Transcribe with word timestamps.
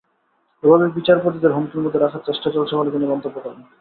এভাবে 0.63 0.85
বিচারপতিদের 0.97 1.55
হুমকির 1.55 1.83
মধ্যে 1.83 1.99
রাখার 1.99 2.25
চেষ্টা 2.25 2.49
চলছে 2.51 2.73
বলে 2.75 2.89
তিনি 2.91 3.05
মন্তব্য 3.05 3.37
করেন। 3.39 3.61